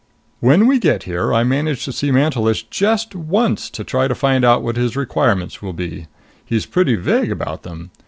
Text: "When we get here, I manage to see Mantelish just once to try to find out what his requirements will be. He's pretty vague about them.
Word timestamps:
"When 0.39 0.65
we 0.65 0.79
get 0.79 1.03
here, 1.03 1.31
I 1.31 1.43
manage 1.43 1.85
to 1.85 1.91
see 1.91 2.09
Mantelish 2.09 2.63
just 2.71 3.13
once 3.15 3.69
to 3.69 3.83
try 3.83 4.07
to 4.07 4.15
find 4.15 4.43
out 4.43 4.63
what 4.63 4.75
his 4.75 4.97
requirements 4.97 5.61
will 5.61 5.73
be. 5.73 6.07
He's 6.43 6.65
pretty 6.65 6.95
vague 6.95 7.31
about 7.31 7.61
them. 7.61 7.91